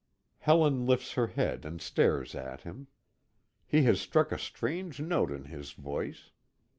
[0.39, 2.87] Helen lifts her head and stares at him.
[3.67, 6.31] He has struck a strange note in his voice.